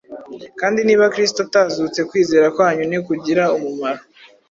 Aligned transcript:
kandi 0.59 0.79
niba 0.87 1.05
kristo 1.13 1.39
atazutse 1.47 1.99
kwizera 2.09 2.45
kwanyu 2.55 2.83
ntikugira 2.85 3.43
umumaro, 3.57 4.01